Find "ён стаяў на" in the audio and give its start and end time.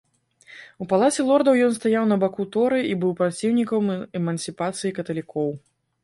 1.65-2.17